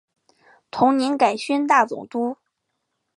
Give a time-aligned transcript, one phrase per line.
[0.71, 2.35] 同年改宣大总督。